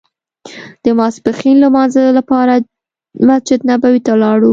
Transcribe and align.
د 0.83 0.85
ماسپښین 0.99 1.55
لمانځه 1.63 2.03
لپاره 2.17 2.53
مسجد 3.27 3.59
نبوي 3.69 4.01
ته 4.05 4.13
لاړو. 4.23 4.49